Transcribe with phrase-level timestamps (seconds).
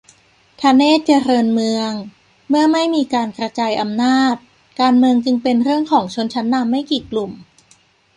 [0.61, 1.91] ธเนศวร์ เจริญเมือง:
[2.49, 4.35] เมื่อไม่มีการกระจายอำนาจ
[4.81, 7.31] การเมืองจึงเป็นเรื่องของชนชั้นนำไม่กี่กลุ่ม